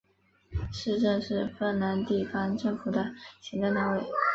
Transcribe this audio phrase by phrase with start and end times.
[0.71, 4.03] 市镇是芬兰地方政府的行政单位。